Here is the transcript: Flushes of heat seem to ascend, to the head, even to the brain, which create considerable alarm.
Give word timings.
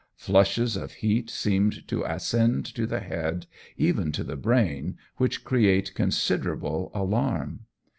Flushes 0.15 0.75
of 0.75 0.93
heat 0.93 1.29
seem 1.29 1.69
to 1.69 2.03
ascend, 2.03 2.65
to 2.65 2.87
the 2.87 3.01
head, 3.01 3.45
even 3.77 4.11
to 4.13 4.23
the 4.23 4.35
brain, 4.35 4.97
which 5.17 5.43
create 5.43 5.93
considerable 5.93 6.89
alarm. 6.95 7.67